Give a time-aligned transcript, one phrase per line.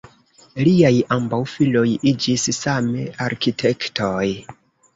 [0.67, 4.27] Liaj ambaŭ filoj iĝis same arkitektoj.